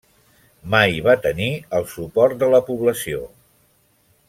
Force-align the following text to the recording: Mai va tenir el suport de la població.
Mai 0.75 0.95
va 1.07 1.15
tenir 1.25 1.51
el 1.81 1.85
suport 1.93 2.41
de 2.45 2.51
la 2.55 2.63
població. 2.71 3.23